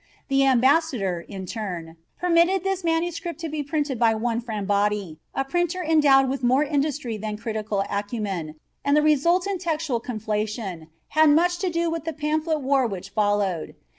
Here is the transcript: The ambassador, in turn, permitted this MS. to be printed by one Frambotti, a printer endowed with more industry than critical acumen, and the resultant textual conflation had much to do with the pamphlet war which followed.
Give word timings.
The 0.29 0.43
ambassador, 0.45 1.19
in 1.27 1.45
turn, 1.45 1.95
permitted 2.19 2.63
this 2.63 2.83
MS. 2.83 3.21
to 3.37 3.47
be 3.49 3.61
printed 3.61 3.99
by 3.99 4.15
one 4.15 4.41
Frambotti, 4.41 5.19
a 5.35 5.45
printer 5.45 5.83
endowed 5.83 6.27
with 6.27 6.41
more 6.43 6.63
industry 6.63 7.17
than 7.17 7.37
critical 7.37 7.83
acumen, 7.87 8.55
and 8.83 8.97
the 8.97 9.03
resultant 9.03 9.61
textual 9.61 10.01
conflation 10.01 10.87
had 11.09 11.29
much 11.29 11.59
to 11.59 11.69
do 11.69 11.91
with 11.91 12.05
the 12.05 12.13
pamphlet 12.13 12.61
war 12.61 12.87
which 12.87 13.09
followed. 13.11 13.75